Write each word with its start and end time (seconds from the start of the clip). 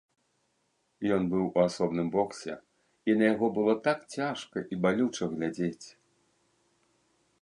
Ён 1.17 1.21
быў 1.33 1.43
у 1.49 1.61
асобным 1.65 2.07
боксе, 2.15 2.55
і 3.13 3.17
на 3.19 3.23
яго 3.33 3.45
было 3.57 3.73
так 3.89 3.99
цяжка 4.15 4.57
і 4.73 4.81
балюча 4.87 5.25
глядзець. 5.35 5.87